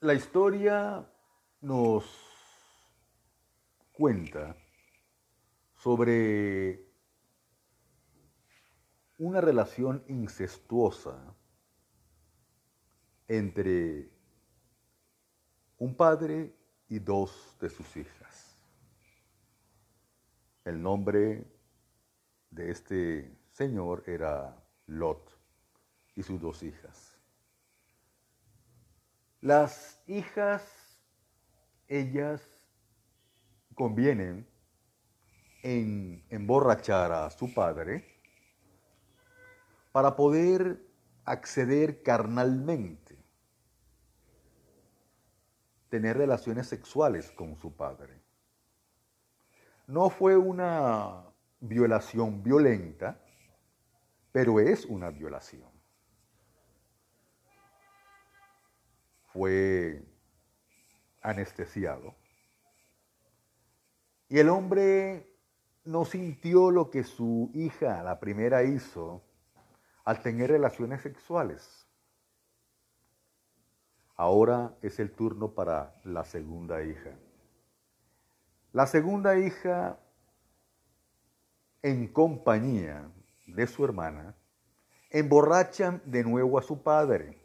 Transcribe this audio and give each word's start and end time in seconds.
La 0.00 0.14
historia 0.14 1.04
nos 1.60 2.04
cuenta 3.90 4.54
sobre 5.74 6.86
una 9.18 9.40
relación 9.40 10.04
incestuosa 10.06 11.34
entre 13.26 14.08
un 15.78 15.96
padre 15.96 16.54
y 16.88 17.00
dos 17.00 17.56
de 17.60 17.68
sus 17.68 17.96
hijas. 17.96 18.56
El 20.64 20.80
nombre 20.80 21.44
de 22.50 22.70
este 22.70 23.36
señor 23.50 24.04
era 24.06 24.64
Lot 24.86 25.36
y 26.14 26.22
sus 26.22 26.40
dos 26.40 26.62
hijas. 26.62 27.17
Las 29.40 30.02
hijas, 30.08 30.98
ellas 31.86 32.42
convienen 33.74 34.48
en 35.62 36.24
emborrachar 36.28 37.12
a 37.12 37.30
su 37.30 37.54
padre 37.54 38.04
para 39.92 40.16
poder 40.16 40.84
acceder 41.24 42.02
carnalmente, 42.02 43.16
tener 45.88 46.16
relaciones 46.16 46.66
sexuales 46.66 47.30
con 47.30 47.56
su 47.56 47.76
padre. 47.76 48.20
No 49.86 50.10
fue 50.10 50.36
una 50.36 51.24
violación 51.60 52.42
violenta, 52.42 53.20
pero 54.32 54.58
es 54.58 54.84
una 54.84 55.10
violación. 55.10 55.77
Fue 59.38 60.04
anestesiado. 61.22 62.16
Y 64.28 64.40
el 64.40 64.48
hombre 64.48 65.32
no 65.84 66.04
sintió 66.04 66.72
lo 66.72 66.90
que 66.90 67.04
su 67.04 67.52
hija, 67.54 68.02
la 68.02 68.18
primera, 68.18 68.64
hizo 68.64 69.22
al 70.04 70.20
tener 70.22 70.50
relaciones 70.50 71.02
sexuales. 71.02 71.86
Ahora 74.16 74.76
es 74.82 74.98
el 74.98 75.12
turno 75.12 75.52
para 75.52 75.94
la 76.02 76.24
segunda 76.24 76.82
hija. 76.82 77.16
La 78.72 78.88
segunda 78.88 79.38
hija, 79.38 80.00
en 81.82 82.08
compañía 82.08 83.08
de 83.46 83.68
su 83.68 83.84
hermana, 83.84 84.34
emborrachan 85.10 86.02
de 86.06 86.24
nuevo 86.24 86.58
a 86.58 86.62
su 86.62 86.82
padre 86.82 87.37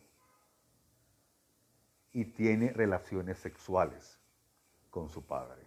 y 2.14 2.26
tiene 2.26 2.72
relaciones 2.72 3.40
sexuales 3.40 4.20
con 4.90 5.10
su 5.10 5.26
padre. 5.26 5.64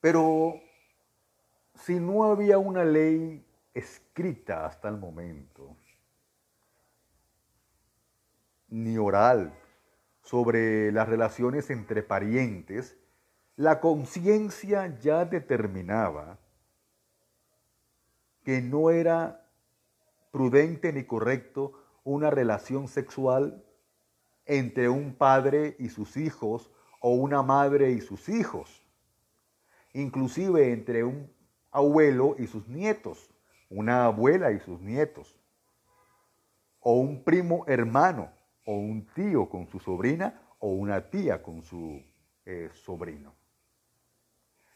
Pero 0.00 0.60
si 1.74 1.94
no 1.94 2.24
había 2.24 2.58
una 2.58 2.84
ley 2.84 3.46
escrita 3.72 4.66
hasta 4.66 4.88
el 4.88 4.98
momento, 4.98 5.76
ni 8.68 8.98
oral, 8.98 9.56
sobre 10.20 10.90
las 10.90 11.08
relaciones 11.08 11.70
entre 11.70 12.02
parientes, 12.02 12.96
la 13.56 13.80
conciencia 13.80 14.98
ya 14.98 15.24
determinaba 15.24 16.38
que 18.42 18.60
no 18.60 18.90
era 18.90 19.48
prudente 20.32 20.92
ni 20.92 21.04
correcto 21.04 21.83
una 22.04 22.30
relación 22.30 22.86
sexual 22.86 23.64
entre 24.46 24.88
un 24.88 25.14
padre 25.14 25.74
y 25.78 25.88
sus 25.88 26.16
hijos 26.16 26.70
o 27.00 27.14
una 27.14 27.42
madre 27.42 27.90
y 27.90 28.00
sus 28.00 28.28
hijos 28.28 28.84
inclusive 29.94 30.72
entre 30.72 31.04
un 31.04 31.32
abuelo 31.70 32.36
y 32.38 32.46
sus 32.46 32.68
nietos, 32.68 33.30
una 33.70 34.04
abuela 34.04 34.52
y 34.52 34.60
sus 34.60 34.80
nietos, 34.80 35.40
o 36.80 36.98
un 37.00 37.24
primo 37.24 37.64
hermano, 37.66 38.30
o 38.66 38.74
un 38.74 39.06
tío 39.14 39.48
con 39.48 39.66
su 39.68 39.80
sobrina, 39.80 40.42
o 40.58 40.68
una 40.68 41.10
tía 41.10 41.42
con 41.42 41.62
su 41.62 42.02
eh, 42.44 42.70
sobrino. 42.74 43.34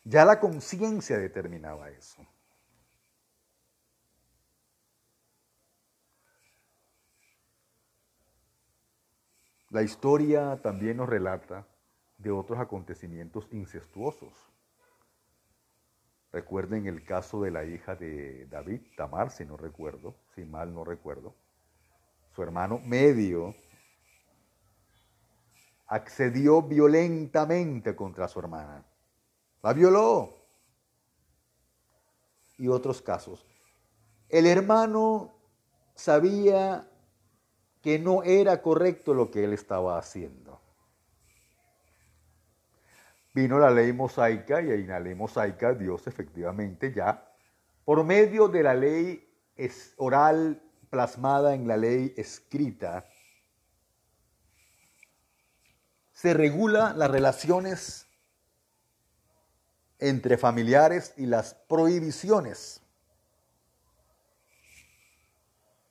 Ya 0.04 0.24
la 0.24 0.40
conciencia 0.40 1.18
determinaba 1.18 1.90
eso. 1.90 2.26
La 9.70 9.82
historia 9.82 10.58
también 10.62 10.96
nos 10.96 11.08
relata 11.08 11.66
de 12.16 12.30
otros 12.30 12.58
acontecimientos 12.58 13.46
incestuosos. 13.52 14.32
Recuerden 16.32 16.86
el 16.86 17.04
caso 17.04 17.42
de 17.42 17.50
la 17.50 17.64
hija 17.64 17.94
de 17.94 18.46
David, 18.46 18.80
Tamar, 18.96 19.30
si 19.30 19.44
no 19.44 19.56
recuerdo, 19.56 20.14
si 20.34 20.44
mal 20.44 20.72
no 20.72 20.84
recuerdo. 20.84 21.34
Su 22.34 22.42
hermano 22.42 22.78
medio 22.78 23.54
accedió 25.86 26.62
violentamente 26.62 27.94
contra 27.94 28.28
su 28.28 28.38
hermana. 28.38 28.84
La 29.62 29.72
violó. 29.72 30.34
Y 32.56 32.68
otros 32.68 33.02
casos. 33.02 33.46
El 34.28 34.46
hermano 34.46 35.34
sabía 35.94 36.88
que 37.88 37.98
no 37.98 38.22
era 38.22 38.60
correcto 38.60 39.14
lo 39.14 39.30
que 39.30 39.44
él 39.44 39.54
estaba 39.54 39.96
haciendo. 39.96 40.60
Vino 43.32 43.58
la 43.58 43.70
ley 43.70 43.94
mosaica 43.94 44.60
y 44.60 44.70
en 44.72 44.88
la 44.88 45.00
ley 45.00 45.14
mosaica 45.14 45.72
Dios 45.72 46.06
efectivamente 46.06 46.92
ya, 46.92 47.32
por 47.86 48.04
medio 48.04 48.48
de 48.48 48.62
la 48.62 48.74
ley 48.74 49.26
oral 49.96 50.60
plasmada 50.90 51.54
en 51.54 51.66
la 51.66 51.78
ley 51.78 52.12
escrita, 52.18 53.06
se 56.12 56.34
regula 56.34 56.92
las 56.94 57.10
relaciones 57.10 58.06
entre 59.98 60.36
familiares 60.36 61.14
y 61.16 61.24
las 61.24 61.54
prohibiciones. 61.54 62.82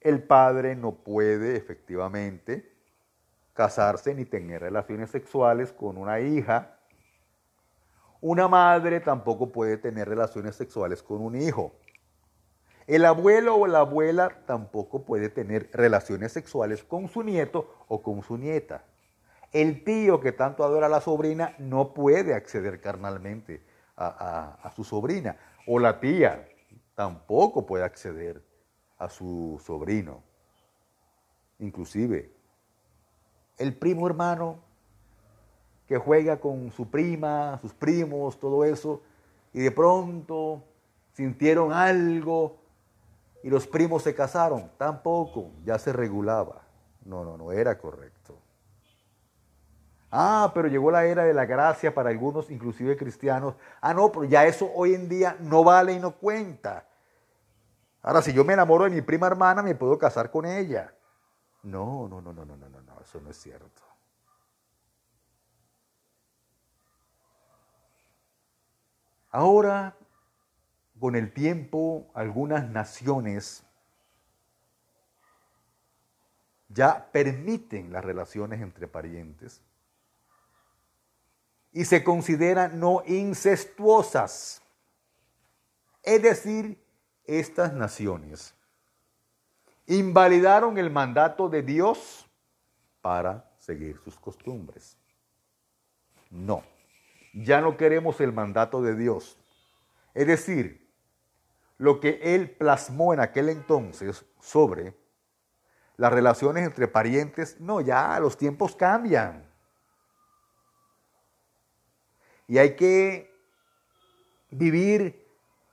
El 0.02 0.24
padre 0.24 0.76
no 0.76 0.96
puede 0.96 1.56
efectivamente 1.56 2.74
casarse 3.54 4.14
ni 4.14 4.26
tener 4.26 4.62
relaciones 4.62 5.10
sexuales 5.10 5.72
con 5.72 5.98
una 5.98 6.20
hija 6.20 6.78
una 8.22 8.48
madre 8.48 9.00
tampoco 9.00 9.52
puede 9.52 9.78
tener 9.78 10.10
relaciones 10.10 10.56
sexuales 10.56 11.04
con 11.04 11.22
un 11.22 11.36
hijo. 11.36 11.74
El 12.88 13.06
abuelo 13.06 13.56
o 13.56 13.68
la 13.68 13.80
abuela 13.80 14.42
tampoco 14.48 15.04
puede 15.04 15.30
tener 15.30 15.70
relaciones 15.74 16.32
sexuales 16.32 16.84
con 16.84 17.10
su 17.10 17.22
nieto 17.22 17.86
o 17.88 18.02
con 18.02 18.24
su 18.24 18.38
nieta. 18.38 18.86
El 19.52 19.84
tío 19.84 20.20
que 20.20 20.32
tanto 20.32 20.64
adora 20.64 20.88
a 20.88 20.90
la 20.90 21.02
sobrina 21.02 21.54
no 21.60 21.94
puede 21.94 22.34
acceder 22.34 22.82
carnalmente 22.82 23.62
a, 23.96 24.72
su 24.76 24.84
sobrina. 24.84 25.38
O 25.68 25.80
la 25.80 26.00
tía 26.00 26.48
tampoco 26.96 27.66
puede 27.66 27.84
acceder 27.84 28.42
a 28.98 29.10
su 29.10 29.62
sobrino. 29.66 30.22
Inclusive, 31.60 32.32
el 33.58 33.76
primo 33.76 34.08
hermano 34.08 34.60
que 35.88 35.98
juega 35.98 36.40
con 36.40 36.72
su 36.72 36.90
prima, 36.90 37.58
sus 37.60 37.74
primos, 37.74 38.38
todo 38.40 38.66
eso, 38.66 39.02
y 39.54 39.62
de 39.62 39.72
pronto 39.72 40.64
sintieron 41.14 41.72
algo 41.72 42.58
y 43.42 43.50
los 43.50 43.66
primos 43.66 44.04
se 44.04 44.14
casaron. 44.14 44.70
Tampoco, 44.78 45.52
ya 45.64 45.80
se 45.80 45.94
regulaba. 45.94 46.62
No, 47.06 47.24
no, 47.24 47.38
no 47.38 47.52
era 47.52 47.78
correcto. 47.78 48.38
Ah, 50.12 50.52
pero 50.54 50.68
llegó 50.68 50.92
la 50.92 51.06
era 51.06 51.24
de 51.24 51.34
la 51.34 51.46
gracia 51.46 51.94
para 51.94 52.10
algunos, 52.10 52.50
inclusive 52.50 52.96
cristianos. 52.98 53.56
Ah, 53.82 53.94
no, 53.94 54.12
pero 54.12 54.26
ya 54.26 54.46
eso 54.46 54.70
hoy 54.74 54.94
en 54.94 55.10
día 55.10 55.38
no 55.40 55.64
vale 55.64 55.94
y 55.94 56.00
no 56.00 56.12
cuenta. 56.12 56.86
Ahora, 58.08 58.22
si 58.22 58.32
yo 58.32 58.46
me 58.46 58.54
enamoro 58.54 58.86
de 58.86 58.90
mi 58.90 59.02
prima 59.02 59.28
hermana, 59.28 59.62
me 59.62 59.76
puedo 59.76 59.98
casar 59.98 60.32
con 60.32 60.46
ella. 60.46 60.96
No, 61.64 62.08
no, 62.08 62.22
no, 62.22 62.32
no, 62.32 62.46
no, 62.46 62.56
no, 62.56 62.70
no, 62.70 63.02
eso 63.02 63.20
no 63.20 63.30
es 63.30 63.36
cierto. 63.36 63.82
Ahora, 69.30 69.98
con 70.98 71.18
el 71.18 71.34
tiempo, 71.34 72.10
algunas 72.14 72.70
naciones 72.70 73.66
ya 76.70 77.12
permiten 77.12 77.92
las 77.92 78.06
relaciones 78.06 78.62
entre 78.62 78.88
parientes 78.88 79.62
y 81.74 81.84
se 81.84 82.06
consideran 82.06 82.80
no 82.80 83.04
incestuosas. 83.06 84.62
Es 86.04 86.22
decir, 86.22 86.87
estas 87.28 87.74
naciones 87.74 88.56
invalidaron 89.86 90.78
el 90.78 90.90
mandato 90.90 91.50
de 91.50 91.62
Dios 91.62 92.26
para 93.02 93.50
seguir 93.60 94.00
sus 94.04 94.18
costumbres. 94.18 94.98
No, 96.30 96.64
ya 97.34 97.62
no 97.62 97.78
queremos 97.78 98.20
el 98.22 98.34
mandato 98.34 98.82
de 98.82 98.96
Dios. 98.96 99.38
Es 100.14 100.28
decir, 100.28 100.90
lo 101.78 102.00
que 102.00 102.20
Él 102.24 102.50
plasmó 102.50 103.14
en 103.14 103.20
aquel 103.20 103.50
entonces 103.50 104.26
sobre 104.42 104.96
las 105.96 106.12
relaciones 106.12 106.66
entre 106.66 106.88
parientes, 106.88 107.60
no, 107.60 107.82
ya 107.82 108.20
los 108.20 108.38
tiempos 108.38 108.76
cambian. 108.76 109.48
Y 112.48 112.58
hay 112.58 112.76
que 112.76 113.32
vivir 114.50 115.27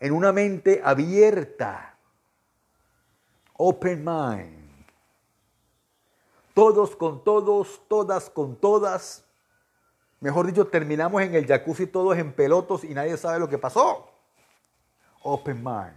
en 0.05 0.13
una 0.13 0.35
mente 0.35 0.83
abierta, 0.85 1.97
open 3.55 4.05
mind. 4.05 4.85
Todos 6.53 6.95
con 6.95 7.25
todos, 7.25 7.81
todas 7.89 8.29
con 8.29 8.55
todas. 8.55 9.25
Mejor 10.21 10.47
dicho, 10.47 10.67
terminamos 10.67 11.23
en 11.23 11.35
el 11.35 11.47
jacuzzi 11.47 11.87
todos 11.87 12.19
en 12.19 12.35
pelotos 12.35 12.85
y 12.85 12.93
nadie 12.93 13.17
sabe 13.17 13.39
lo 13.39 13.49
que 13.49 13.57
pasó. 13.57 14.11
Open 15.23 15.65
mind. 15.65 15.97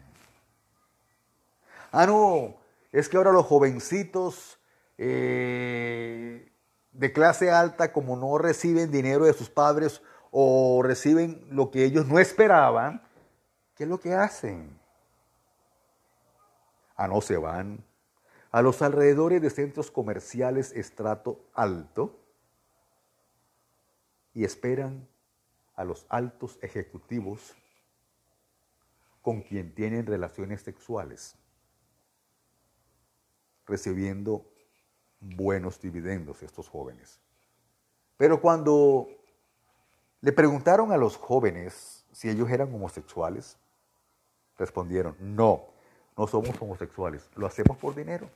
Ah, 1.91 2.05
no, 2.05 2.55
es 2.93 3.09
que 3.09 3.17
ahora 3.17 3.33
los 3.33 3.45
jovencitos 3.45 4.57
eh, 4.97 6.49
de 6.93 7.11
clase 7.11 7.51
alta, 7.51 7.91
como 7.91 8.15
no 8.15 8.37
reciben 8.37 8.89
dinero 8.89 9.25
de 9.25 9.33
sus 9.33 9.49
padres 9.49 10.01
o 10.31 10.81
reciben 10.81 11.45
lo 11.51 11.71
que 11.71 11.83
ellos 11.83 12.05
no 12.05 12.19
esperaban, 12.19 13.05
¿qué 13.77 13.83
es 13.83 13.89
lo 13.89 13.99
que 13.99 14.13
hacen? 14.13 14.79
Ah, 16.95 17.07
no, 17.07 17.21
se 17.21 17.37
van 17.37 17.83
a 18.51 18.61
los 18.61 18.81
alrededores 18.81 19.41
de 19.41 19.49
centros 19.49 19.91
comerciales 19.91 20.71
estrato 20.71 21.45
alto 21.53 22.19
y 24.33 24.43
esperan 24.45 25.07
a 25.75 25.83
los 25.83 26.05
altos 26.09 26.57
ejecutivos 26.61 27.55
con 29.21 29.41
quien 29.41 29.75
tienen 29.75 30.05
relaciones 30.05 30.61
sexuales, 30.61 31.35
recibiendo 33.65 34.45
buenos 35.19 35.79
dividendos 35.79 36.41
estos 36.41 36.67
jóvenes. 36.67 37.19
Pero 38.15 38.41
cuando 38.41 39.07
le 40.21 40.31
preguntaron 40.31 40.91
a 40.91 40.97
los 40.97 41.15
jóvenes 41.15 42.05
si 42.11 42.29
ellos 42.29 42.49
eran 42.49 42.73
homosexuales. 42.73 43.57
Respondieron, 44.57 45.15
no, 45.19 45.67
no 46.17 46.27
somos 46.27 46.59
homosexuales, 46.61 47.29
lo 47.35 47.45
hacemos 47.45 47.77
por 47.77 47.93
dinero. 47.95 48.29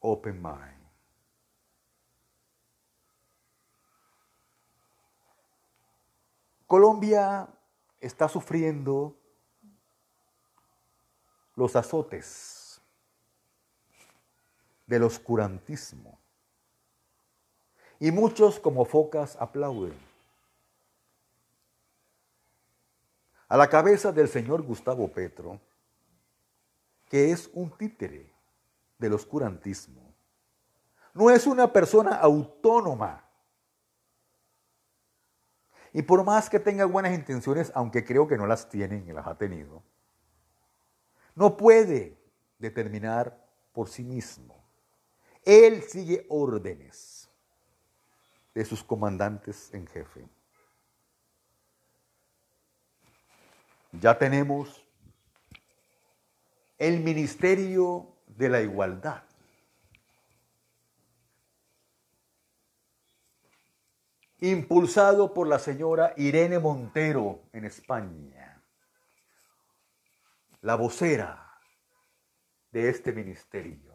Open 0.00 0.40
mind. 0.42 0.84
Colombia 6.66 7.48
está 8.00 8.28
sufriendo 8.28 9.16
los 11.54 11.76
azotes 11.76 12.80
del 14.86 15.04
oscurantismo. 15.04 16.23
Y 18.00 18.10
muchos 18.10 18.58
como 18.58 18.84
focas 18.84 19.36
aplauden. 19.40 19.94
A 23.48 23.56
la 23.56 23.68
cabeza 23.68 24.12
del 24.12 24.28
señor 24.28 24.62
Gustavo 24.62 25.08
Petro, 25.08 25.60
que 27.08 27.30
es 27.30 27.50
un 27.52 27.70
títere 27.70 28.32
del 28.98 29.12
oscurantismo. 29.12 30.02
No 31.12 31.30
es 31.30 31.46
una 31.46 31.72
persona 31.72 32.16
autónoma. 32.16 33.24
Y 35.92 36.02
por 36.02 36.24
más 36.24 36.50
que 36.50 36.58
tenga 36.58 36.84
buenas 36.86 37.14
intenciones, 37.14 37.70
aunque 37.74 38.04
creo 38.04 38.26
que 38.26 38.36
no 38.36 38.46
las 38.46 38.68
tiene 38.68 39.04
y 39.06 39.12
las 39.12 39.26
ha 39.26 39.38
tenido, 39.38 39.82
no 41.36 41.56
puede 41.56 42.18
determinar 42.58 43.46
por 43.72 43.88
sí 43.88 44.02
mismo 44.02 44.64
él 45.44 45.82
sigue 45.82 46.26
órdenes 46.28 47.23
de 48.54 48.64
sus 48.64 48.84
comandantes 48.84 49.72
en 49.74 49.86
jefe. 49.86 50.24
Ya 53.92 54.16
tenemos 54.16 54.84
el 56.78 57.00
Ministerio 57.00 58.16
de 58.26 58.48
la 58.48 58.60
Igualdad. 58.60 59.24
impulsado 64.40 65.32
por 65.32 65.48
la 65.48 65.58
señora 65.58 66.12
Irene 66.18 66.58
Montero 66.58 67.44
en 67.52 67.64
España, 67.64 68.62
la 70.60 70.74
vocera 70.74 71.58
de 72.70 72.90
este 72.90 73.12
ministerio. 73.12 73.94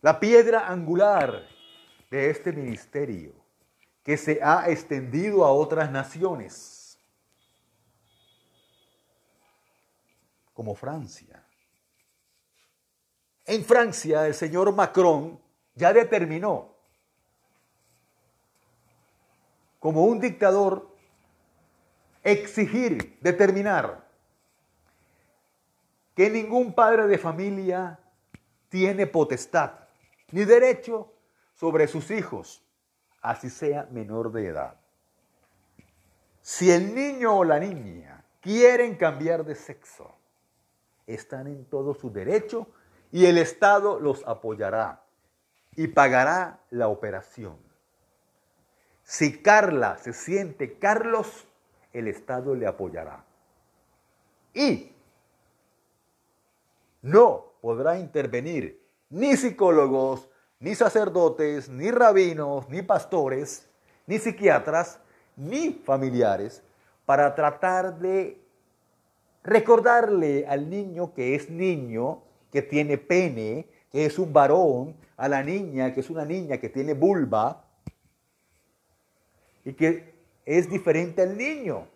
La 0.00 0.18
piedra 0.18 0.68
angular 0.68 1.46
de 2.10 2.30
este 2.30 2.52
ministerio 2.52 3.34
que 4.02 4.16
se 4.16 4.40
ha 4.42 4.70
extendido 4.70 5.44
a 5.44 5.52
otras 5.52 5.90
naciones, 5.90 6.98
como 10.54 10.74
Francia. 10.74 11.44
En 13.44 13.64
Francia 13.64 14.26
el 14.26 14.34
señor 14.34 14.74
Macron 14.74 15.40
ya 15.74 15.92
determinó 15.92 16.74
como 19.78 20.04
un 20.04 20.20
dictador 20.20 20.94
exigir, 22.22 23.18
determinar 23.20 24.06
que 26.14 26.28
ningún 26.28 26.72
padre 26.72 27.06
de 27.06 27.16
familia 27.16 27.98
tiene 28.68 29.06
potestad 29.06 29.72
ni 30.32 30.44
derecho 30.44 31.12
sobre 31.58 31.88
sus 31.88 32.10
hijos, 32.12 32.62
así 33.20 33.50
sea 33.50 33.88
menor 33.90 34.30
de 34.30 34.46
edad. 34.46 34.76
Si 36.40 36.70
el 36.70 36.94
niño 36.94 37.38
o 37.38 37.44
la 37.44 37.58
niña 37.58 38.24
quieren 38.40 38.94
cambiar 38.94 39.44
de 39.44 39.56
sexo, 39.56 40.14
están 41.06 41.48
en 41.48 41.64
todo 41.64 41.94
su 41.94 42.10
derecho 42.10 42.68
y 43.10 43.26
el 43.26 43.38
Estado 43.38 43.98
los 43.98 44.26
apoyará 44.26 45.02
y 45.74 45.88
pagará 45.88 46.60
la 46.70 46.88
operación. 46.88 47.58
Si 49.02 49.42
Carla 49.42 49.98
se 49.98 50.12
siente 50.12 50.78
Carlos, 50.78 51.46
el 51.92 52.06
Estado 52.06 52.54
le 52.54 52.66
apoyará. 52.66 53.24
Y 54.54 54.92
no 57.02 57.52
podrá 57.60 57.98
intervenir 57.98 58.80
ni 59.10 59.36
psicólogos, 59.36 60.27
ni 60.60 60.74
sacerdotes, 60.74 61.68
ni 61.68 61.90
rabinos, 61.90 62.68
ni 62.68 62.82
pastores, 62.82 63.68
ni 64.06 64.18
psiquiatras, 64.18 65.00
ni 65.36 65.70
familiares, 65.70 66.62
para 67.06 67.34
tratar 67.34 67.98
de 67.98 68.40
recordarle 69.44 70.46
al 70.46 70.68
niño 70.68 71.14
que 71.14 71.34
es 71.34 71.48
niño, 71.48 72.22
que 72.50 72.62
tiene 72.62 72.98
pene, 72.98 73.66
que 73.90 74.04
es 74.04 74.18
un 74.18 74.32
varón, 74.32 74.96
a 75.16 75.28
la 75.28 75.42
niña 75.42 75.92
que 75.92 76.00
es 76.00 76.10
una 76.10 76.24
niña 76.24 76.58
que 76.58 76.68
tiene 76.68 76.94
vulva 76.94 77.64
y 79.64 79.72
que 79.72 80.14
es 80.46 80.70
diferente 80.70 81.22
al 81.22 81.36
niño. 81.36 81.88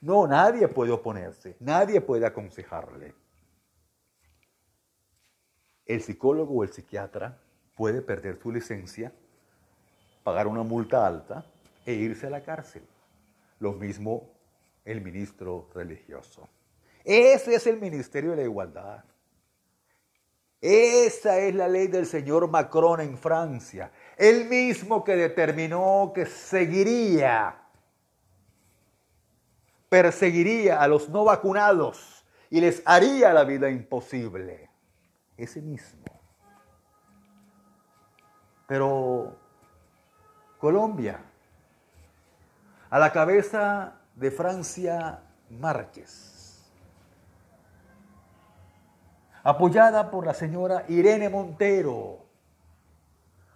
No, 0.00 0.26
nadie 0.26 0.66
puede 0.66 0.90
oponerse, 0.90 1.56
nadie 1.60 2.00
puede 2.00 2.26
aconsejarle 2.26 3.14
el 5.94 6.02
psicólogo 6.02 6.54
o 6.54 6.62
el 6.62 6.72
psiquiatra 6.72 7.38
puede 7.76 8.02
perder 8.02 8.38
su 8.40 8.50
licencia, 8.50 9.12
pagar 10.22 10.46
una 10.46 10.62
multa 10.62 11.06
alta 11.06 11.44
e 11.84 11.92
irse 11.92 12.26
a 12.26 12.30
la 12.30 12.42
cárcel. 12.42 12.82
Lo 13.58 13.72
mismo 13.72 14.30
el 14.84 15.00
ministro 15.00 15.68
religioso. 15.74 16.48
Ese 17.04 17.54
es 17.54 17.66
el 17.66 17.80
Ministerio 17.80 18.30
de 18.30 18.36
la 18.36 18.42
Igualdad. 18.42 19.04
Esa 20.60 21.38
es 21.38 21.54
la 21.54 21.68
ley 21.68 21.88
del 21.88 22.06
señor 22.06 22.48
Macron 22.48 23.00
en 23.00 23.18
Francia. 23.18 23.90
El 24.16 24.48
mismo 24.48 25.02
que 25.02 25.16
determinó 25.16 26.12
que 26.14 26.26
seguiría, 26.26 27.56
perseguiría 29.88 30.80
a 30.80 30.86
los 30.86 31.08
no 31.08 31.24
vacunados 31.24 32.24
y 32.48 32.60
les 32.60 32.82
haría 32.84 33.32
la 33.32 33.44
vida 33.44 33.70
imposible 33.70 34.71
ese 35.42 35.60
mismo. 35.60 36.04
Pero 38.66 39.36
Colombia, 40.58 41.20
a 42.88 42.98
la 42.98 43.12
cabeza 43.12 44.00
de 44.14 44.30
Francia 44.30 45.22
Márquez, 45.50 46.72
apoyada 49.42 50.10
por 50.10 50.26
la 50.26 50.34
señora 50.34 50.84
Irene 50.88 51.28
Montero. 51.28 52.24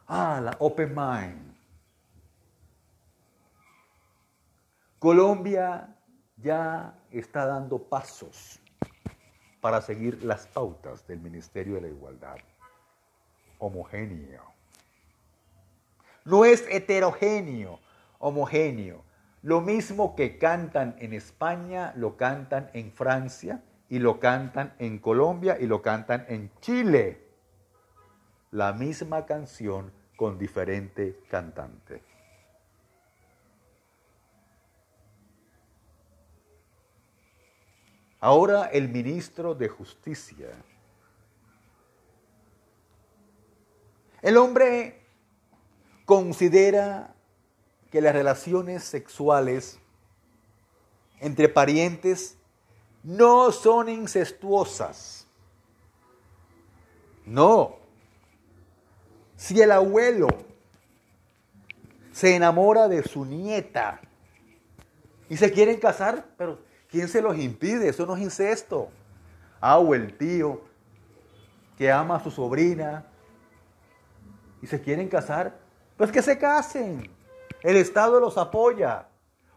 Ah, 0.08 0.40
la 0.42 0.56
Open 0.58 0.94
Mind. 0.94 1.56
Colombia 4.98 5.96
ya 6.36 6.94
está 7.10 7.46
dando 7.46 7.78
pasos 7.78 8.60
para 9.66 9.82
seguir 9.82 10.22
las 10.22 10.46
pautas 10.46 11.04
del 11.08 11.18
Ministerio 11.18 11.74
de 11.74 11.80
la 11.80 11.88
Igualdad. 11.88 12.36
Homogéneo. 13.58 14.44
No 16.24 16.44
es 16.44 16.64
heterogéneo, 16.70 17.80
homogéneo. 18.20 19.02
Lo 19.42 19.60
mismo 19.60 20.14
que 20.14 20.38
cantan 20.38 20.94
en 21.00 21.12
España, 21.12 21.92
lo 21.96 22.16
cantan 22.16 22.70
en 22.74 22.92
Francia 22.92 23.60
y 23.88 23.98
lo 23.98 24.20
cantan 24.20 24.72
en 24.78 25.00
Colombia 25.00 25.56
y 25.58 25.66
lo 25.66 25.82
cantan 25.82 26.26
en 26.28 26.52
Chile. 26.60 27.26
La 28.52 28.72
misma 28.72 29.26
canción 29.26 29.90
con 30.14 30.38
diferente 30.38 31.18
cantante. 31.28 32.04
Ahora 38.20 38.66
el 38.66 38.88
ministro 38.88 39.54
de 39.54 39.68
Justicia. 39.68 40.48
El 44.22 44.36
hombre 44.36 45.02
considera 46.04 47.14
que 47.90 48.00
las 48.00 48.14
relaciones 48.14 48.84
sexuales 48.84 49.78
entre 51.20 51.48
parientes 51.48 52.36
no 53.02 53.52
son 53.52 53.88
incestuosas. 53.88 55.26
No. 57.24 57.76
Si 59.36 59.60
el 59.60 59.70
abuelo 59.70 60.28
se 62.12 62.34
enamora 62.34 62.88
de 62.88 63.02
su 63.02 63.24
nieta 63.24 64.00
y 65.28 65.36
se 65.36 65.52
quieren 65.52 65.78
casar, 65.78 66.26
pero 66.38 66.58
¿quién 66.88 67.08
se 67.08 67.22
los 67.22 67.36
impide? 67.38 67.88
Eso 67.88 68.06
no 68.06 68.16
es 68.16 68.22
incesto. 68.22 68.88
Ah, 69.60 69.78
o 69.78 69.94
el 69.94 70.16
tío 70.16 70.60
que 71.76 71.90
ama 71.90 72.16
a 72.16 72.20
su 72.20 72.30
sobrina 72.30 73.06
y 74.62 74.66
se 74.66 74.80
quieren 74.80 75.08
casar, 75.08 75.58
pues 75.96 76.10
que 76.10 76.22
se 76.22 76.38
casen. 76.38 77.10
El 77.62 77.76
Estado 77.76 78.20
los 78.20 78.38
apoya. 78.38 79.08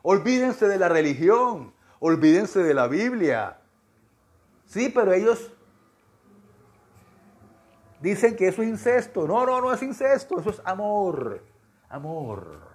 Olvídense 0.02 0.68
de 0.68 0.78
la 0.78 0.90
religión, 0.90 1.74
olvídense 2.00 2.64
de 2.64 2.74
la 2.74 2.88
Biblia. 2.88 3.58
Sí, 4.66 4.90
pero 4.94 5.14
ellos 5.14 5.52
dicen 8.02 8.36
que 8.36 8.48
eso 8.48 8.62
es 8.62 8.70
incesto. 8.70 9.28
No, 9.28 9.46
no, 9.46 9.62
no 9.62 9.74
es 9.74 9.82
incesto, 9.84 10.40
eso 10.40 10.52
es 10.52 10.62
amor. 10.64 11.44
Amor. 11.90 12.70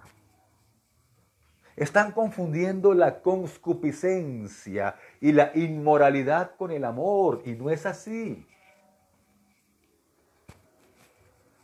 Están 1.75 2.13
confundiendo 2.13 2.93
la 2.93 3.21
conscupiscencia 3.21 4.95
y 5.19 5.33
la 5.33 5.51
inmoralidad 5.55 6.51
con 6.57 6.71
el 6.71 6.85
amor 6.85 7.41
y 7.45 7.51
no 7.51 7.69
es 7.69 7.85
así. 7.85 8.47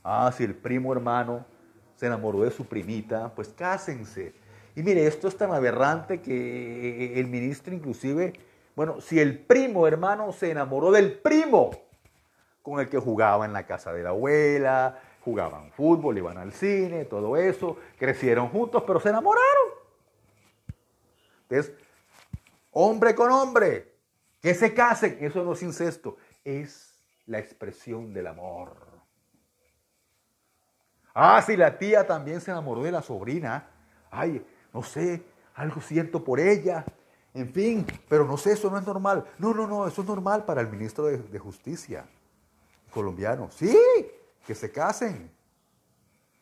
Ah, 0.04 0.32
si 0.36 0.44
el 0.44 0.56
primo 0.56 0.92
hermano 0.92 1.46
se 1.96 2.08
enamoró 2.08 2.42
de 2.42 2.52
su 2.52 2.66
primita, 2.66 3.32
pues 3.34 3.50
cásense. 3.50 4.34
Y 4.76 4.84
mire, 4.84 5.06
esto 5.08 5.28
es 5.28 5.38
tan 5.38 5.54
aberrante 5.54 6.22
que 6.22 7.20
el 7.20 7.28
ministro 7.28 7.74
inclusive, 7.74 8.34
bueno, 8.76 9.00
si 9.00 9.20
el 9.20 9.40
primo 9.40 9.88
hermano 9.88 10.34
se 10.34 10.52
enamoró 10.52 10.92
del 10.92 11.14
primo 11.14 11.72
con 12.62 12.80
el 12.80 12.90
que 12.90 12.98
jugaba 12.98 13.46
en 13.46 13.54
la 13.54 13.66
casa 13.66 13.94
de 13.94 14.04
la 14.04 14.10
abuela, 14.10 15.00
jugaban 15.24 15.72
fútbol, 15.72 16.18
iban 16.18 16.38
al 16.38 16.52
cine, 16.52 17.06
todo 17.06 17.38
eso, 17.38 17.78
crecieron 17.98 18.50
juntos, 18.50 18.84
pero 18.86 19.00
se 19.00 19.10
enamoraron. 19.10 19.81
Entonces, 21.52 21.76
hombre 22.72 23.14
con 23.14 23.30
hombre, 23.30 23.94
que 24.42 24.54
se 24.54 24.74
casen, 24.74 25.18
eso 25.22 25.44
no 25.44 25.54
es 25.54 25.62
incesto, 25.62 26.18
es 26.46 26.98
la 27.26 27.40
expresión 27.40 28.14
del 28.14 28.28
amor. 28.28 28.76
Ah, 31.14 31.42
si 31.46 31.58
la 31.58 31.78
tía 31.78 32.08
también 32.08 32.40
se 32.40 32.52
enamoró 32.52 32.84
de 32.84 32.92
la 32.92 33.02
sobrina. 33.02 33.68
Ay, 34.10 34.46
no 34.74 34.82
sé, 34.82 35.24
algo 35.56 35.82
siento 35.82 36.24
por 36.24 36.40
ella. 36.40 36.86
En 37.34 37.52
fin, 37.52 37.86
pero 38.08 38.26
no 38.26 38.38
sé, 38.38 38.54
eso 38.54 38.70
no 38.70 38.78
es 38.78 38.86
normal. 38.86 39.26
No, 39.38 39.54
no, 39.54 39.68
no, 39.68 39.88
eso 39.88 40.02
es 40.02 40.08
normal 40.08 40.46
para 40.46 40.62
el 40.62 40.70
ministro 40.70 41.06
de, 41.06 41.40
Justicia 41.40 42.06
colombiano. 42.94 43.50
Sí, 43.52 43.78
que 44.48 44.56
se 44.56 44.72
casen. 44.72 45.30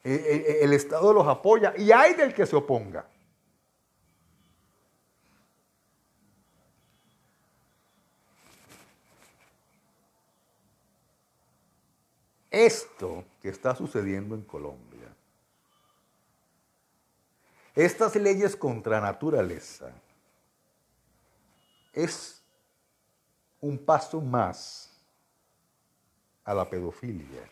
E, 0.03 0.13
e, 0.13 0.35
e, 0.51 0.63
el 0.63 0.73
Estado 0.73 1.11
los 1.13 1.27
apoya 1.27 1.73
y 1.75 1.91
hay 1.91 2.13
del 2.13 2.33
que 2.33 2.45
se 2.45 2.55
oponga. 2.55 3.07
Esto 12.51 13.23
que 13.41 13.49
está 13.49 13.75
sucediendo 13.75 14.35
en 14.35 14.41
Colombia, 14.41 15.07
estas 17.75 18.15
leyes 18.15 18.55
contra 18.55 18.99
naturaleza, 18.99 19.91
es 21.93 22.41
un 23.61 23.77
paso 23.77 24.21
más 24.21 24.89
a 26.43 26.53
la 26.53 26.69
pedofilia. 26.69 27.49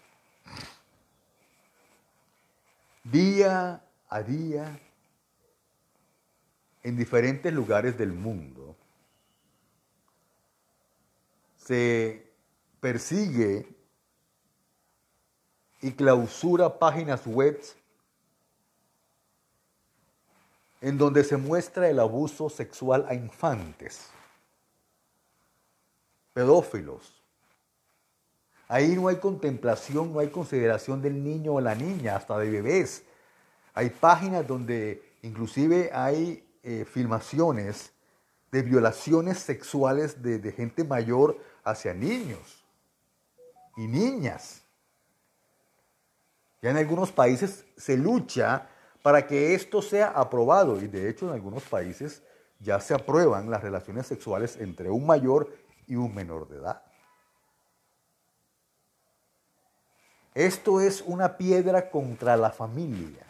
Día 3.03 3.81
a 4.09 4.21
día, 4.21 4.79
en 6.83 6.97
diferentes 6.97 7.53
lugares 7.53 7.97
del 7.97 8.11
mundo, 8.11 8.75
se 11.57 12.33
persigue 12.79 13.76
y 15.81 15.91
clausura 15.91 16.79
páginas 16.79 17.25
web 17.25 17.61
en 20.81 20.97
donde 20.97 21.23
se 21.23 21.37
muestra 21.37 21.89
el 21.89 21.99
abuso 21.99 22.49
sexual 22.49 23.05
a 23.07 23.13
infantes, 23.13 24.09
pedófilos. 26.33 27.13
Ahí 28.67 28.95
no 28.95 29.07
hay 29.07 29.15
contemplación, 29.17 30.13
no 30.13 30.19
hay 30.19 30.29
consideración 30.29 31.01
del 31.01 31.23
niño 31.23 31.53
o 31.53 31.61
la 31.61 31.73
niña, 31.73 32.15
hasta 32.15 32.37
de 32.37 32.49
bebés. 32.49 33.03
Hay 33.73 33.89
páginas 33.89 34.45
donde 34.45 35.01
inclusive 35.21 35.89
hay 35.93 36.45
eh, 36.63 36.85
filmaciones 36.85 37.91
de 38.51 38.61
violaciones 38.61 39.39
sexuales 39.39 40.21
de, 40.21 40.39
de 40.39 40.51
gente 40.51 40.83
mayor 40.83 41.41
hacia 41.63 41.93
niños 41.93 42.63
y 43.77 43.87
niñas. 43.87 44.66
Ya 46.61 46.71
en 46.71 46.77
algunos 46.77 47.11
países 47.11 47.65
se 47.75 47.97
lucha 47.97 48.69
para 49.01 49.27
que 49.27 49.53
esto 49.53 49.81
sea 49.81 50.07
aprobado 50.07 50.81
y 50.81 50.87
de 50.87 51.09
hecho 51.09 51.27
en 51.27 51.33
algunos 51.33 51.63
países 51.63 52.23
ya 52.59 52.79
se 52.79 52.93
aprueban 52.93 53.49
las 53.49 53.61
relaciones 53.61 54.07
sexuales 54.07 54.57
entre 54.57 54.89
un 54.89 55.05
mayor 55.05 55.55
y 55.85 55.95
un 55.95 56.13
menor 56.13 56.47
de 56.47 56.57
edad. 56.57 56.83
Esto 60.33 60.81
es 60.81 61.01
una 61.01 61.37
piedra 61.37 61.89
contra 61.89 62.37
la 62.37 62.51
familia, 62.51 63.25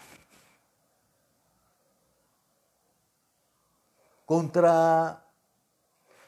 contra 4.25 5.25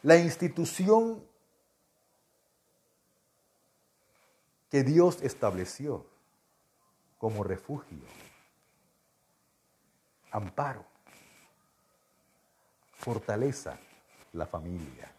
la 0.03 0.18
institución 0.18 1.22
que 4.70 4.84
Dios 4.84 5.22
estableció 5.22 6.06
como 7.19 7.43
refugio, 7.43 7.99
amparo, 10.31 10.83
fortaleza, 12.95 13.77
la 14.33 14.47
familia. 14.47 15.11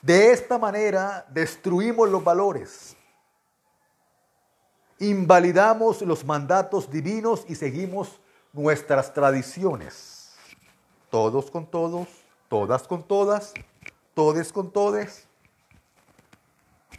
De 0.00 0.32
esta 0.32 0.58
manera 0.58 1.26
destruimos 1.28 2.08
los 2.08 2.24
valores, 2.24 2.96
invalidamos 4.98 6.00
los 6.02 6.24
mandatos 6.24 6.90
divinos 6.90 7.44
y 7.48 7.54
seguimos 7.54 8.18
nuestras 8.52 9.12
tradiciones. 9.12 10.34
Todos 11.10 11.50
con 11.50 11.66
todos, 11.66 12.08
todas 12.48 12.88
con 12.88 13.02
todas, 13.02 13.52
todes 14.14 14.52
con 14.52 14.70
todes. 14.70 15.26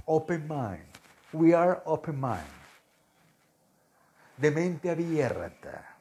Open 0.06 0.48
mind. 0.48 0.89
We 1.34 1.54
are 1.54 1.82
open 1.86 2.20
mind. 2.20 2.40
De 4.38 4.52
mente 4.52 4.90
abierta. 4.90 5.96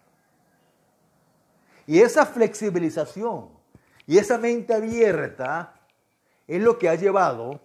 Y 1.87 2.01
esa 2.01 2.27
flexibilización 2.27 3.49
y 4.07 4.19
esa 4.19 4.39
mente 4.39 4.75
abierta 4.75 5.75
es 6.47 6.63
lo 6.63 6.79
que 6.79 6.89
ha 6.89 6.95
llevado 6.95 7.61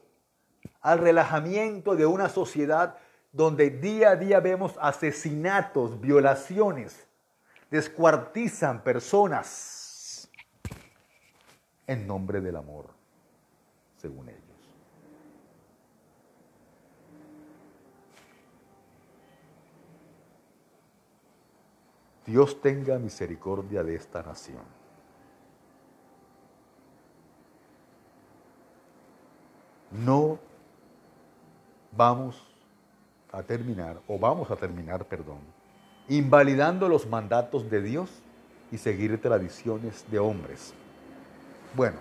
al 0.81 0.99
relajamiento 0.99 1.95
de 1.95 2.05
una 2.05 2.29
sociedad 2.29 2.97
donde 3.31 3.69
día 3.69 4.11
a 4.11 4.15
día 4.15 4.39
vemos 4.39 4.75
asesinatos, 4.79 5.99
violaciones, 5.99 7.07
descuartizan 7.71 8.83
personas 8.83 10.29
en 11.87 12.05
nombre 12.05 12.41
del 12.41 12.55
amor, 12.55 12.89
según 13.97 14.29
ellos. 14.29 14.42
Dios 22.25 22.61
tenga 22.61 22.97
misericordia 22.97 23.83
de 23.83 23.95
esta 23.95 24.23
nación. 24.23 24.63
No 29.91 30.39
vamos 31.91 32.41
a 33.31 33.43
terminar, 33.43 33.99
o 34.07 34.17
vamos 34.17 34.49
a 34.49 34.55
terminar, 34.55 35.05
perdón, 35.05 35.39
invalidando 36.07 36.87
los 36.87 37.07
mandatos 37.07 37.69
de 37.69 37.81
Dios 37.81 38.09
y 38.71 38.77
seguir 38.77 39.21
tradiciones 39.21 40.05
de 40.09 40.19
hombres. 40.19 40.73
Bueno, 41.75 41.97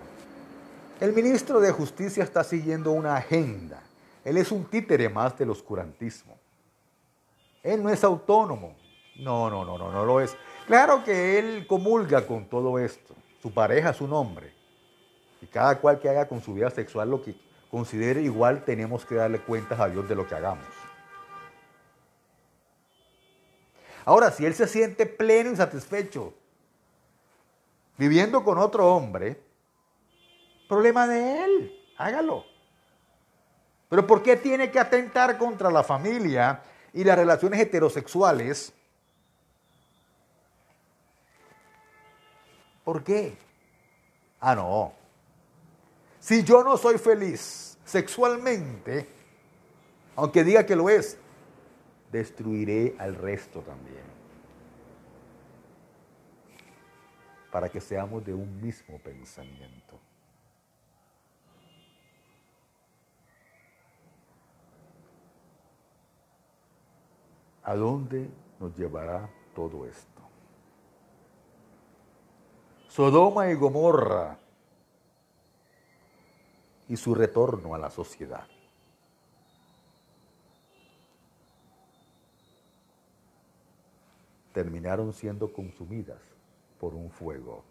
el 0.99 1.13
ministro 1.13 1.59
de 1.59 1.71
Justicia 1.71 2.23
está 2.23 2.43
siguiendo 2.43 2.91
una 2.91 3.15
agenda. 3.15 3.81
Él 4.23 4.37
es 4.37 4.51
un 4.51 4.63
títere 4.65 5.09
más 5.09 5.37
del 5.37 5.49
oscurantismo. 5.49 6.37
Él 7.61 7.83
no 7.83 7.89
es 7.89 8.03
autónomo. 8.03 8.75
No, 9.15 9.49
no, 9.49 9.63
no, 9.63 9.77
no, 9.77 9.91
no 9.91 10.05
lo 10.05 10.21
es. 10.21 10.35
Claro 10.65 11.03
que 11.03 11.37
él 11.39 11.67
comulga 11.67 12.25
con 12.25 12.45
todo 12.45 12.79
esto. 12.79 13.13
Su 13.41 13.53
pareja 13.53 13.89
es 13.89 14.01
un 14.01 14.13
hombre. 14.13 14.53
Y 15.41 15.47
cada 15.47 15.79
cual 15.79 15.99
que 15.99 16.09
haga 16.09 16.27
con 16.27 16.41
su 16.41 16.53
vida 16.53 16.69
sexual 16.69 17.11
lo 17.11 17.21
que 17.21 17.35
considere, 17.69 18.21
igual 18.21 18.63
tenemos 18.63 19.05
que 19.05 19.15
darle 19.15 19.39
cuentas 19.39 19.79
a 19.79 19.89
Dios 19.89 20.07
de 20.07 20.15
lo 20.15 20.27
que 20.27 20.35
hagamos. 20.35 20.65
Ahora, 24.05 24.31
si 24.31 24.45
él 24.45 24.53
se 24.53 24.67
siente 24.67 25.05
pleno 25.05 25.51
y 25.51 25.55
satisfecho 25.55 26.33
viviendo 27.97 28.43
con 28.43 28.57
otro 28.57 28.93
hombre, 28.93 29.41
problema 30.67 31.07
de 31.07 31.43
él, 31.43 31.79
hágalo. 31.97 32.45
Pero 33.89 34.07
¿por 34.07 34.23
qué 34.23 34.37
tiene 34.37 34.71
que 34.71 34.79
atentar 34.79 35.37
contra 35.37 35.69
la 35.69 35.83
familia 35.83 36.61
y 36.93 37.03
las 37.03 37.17
relaciones 37.17 37.59
heterosexuales? 37.59 38.73
¿Por 42.83 43.03
qué? 43.03 43.37
Ah, 44.39 44.55
no. 44.55 44.93
Si 46.19 46.43
yo 46.43 46.63
no 46.63 46.77
soy 46.77 46.97
feliz 46.97 47.77
sexualmente, 47.85 49.07
aunque 50.15 50.43
diga 50.43 50.65
que 50.65 50.75
lo 50.75 50.89
es, 50.89 51.17
destruiré 52.11 52.95
al 52.99 53.15
resto 53.15 53.61
también. 53.61 54.03
Para 57.51 57.69
que 57.69 57.81
seamos 57.81 58.25
de 58.25 58.33
un 58.33 58.61
mismo 58.61 58.97
pensamiento. 58.99 59.99
¿A 67.63 67.75
dónde 67.75 68.29
nos 68.59 68.75
llevará 68.75 69.29
todo 69.55 69.85
esto? 69.85 70.12
Sodoma 72.93 73.49
y 73.49 73.55
Gomorra 73.55 74.37
y 76.87 76.95
su 76.95 77.15
retorno 77.15 77.73
a 77.73 77.79
la 77.79 77.89
sociedad. 77.89 78.45
terminaron 84.53 85.11
siendo 85.11 85.51
consumidas 85.51 86.21
por 86.79 86.93
un 86.93 87.09
fuego 87.09 87.63